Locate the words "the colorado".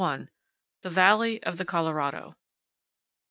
1.59-2.35